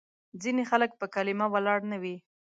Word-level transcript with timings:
ځینې 0.41 0.63
خلک 0.71 0.91
په 0.99 1.05
کلیمه 1.15 1.47
نه 1.49 1.51
ولاړ 1.53 1.79
وي. 2.01 2.15